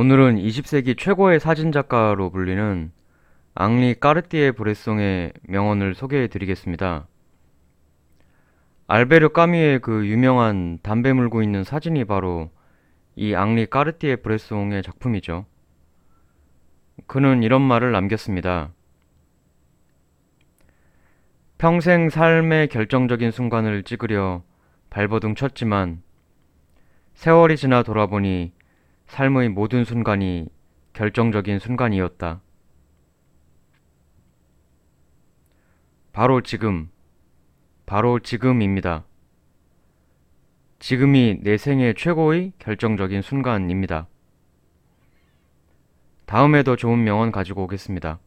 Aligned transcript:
오늘은 0.00 0.36
20세기 0.36 0.96
최고의 0.96 1.40
사진작가로 1.40 2.30
불리는 2.30 2.92
앙리 3.56 3.98
까르띠에 3.98 4.52
브레송의 4.52 5.32
명언을 5.48 5.96
소개해 5.96 6.28
드리겠습니다. 6.28 7.08
알베르 8.86 9.30
까뮈의 9.30 9.80
그 9.80 10.06
유명한 10.06 10.78
담배 10.84 11.12
물고 11.12 11.42
있는 11.42 11.64
사진이 11.64 12.04
바로 12.04 12.48
이 13.16 13.34
앙리 13.34 13.66
까르띠에 13.66 14.14
브레송의 14.22 14.84
작품이죠. 14.84 15.46
그는 17.08 17.42
이런 17.42 17.60
말을 17.60 17.90
남겼습니다. 17.90 18.70
평생 21.58 22.08
삶의 22.08 22.68
결정적인 22.68 23.32
순간을 23.32 23.82
찍으려 23.82 24.44
발버둥 24.90 25.34
쳤지만 25.34 26.02
세월이 27.14 27.56
지나 27.56 27.82
돌아보니 27.82 28.52
삶의 29.08 29.48
모든 29.48 29.84
순간이 29.84 30.46
결정적인 30.92 31.58
순간이었다. 31.58 32.40
바로 36.12 36.42
지금, 36.42 36.90
바로 37.86 38.20
지금입니다. 38.20 39.04
지금이 40.78 41.38
내 41.42 41.56
생의 41.56 41.94
최고의 41.96 42.52
결정적인 42.58 43.22
순간입니다. 43.22 44.06
다음에 46.26 46.62
더 46.62 46.76
좋은 46.76 47.02
명언 47.02 47.32
가지고 47.32 47.64
오겠습니다. 47.64 48.20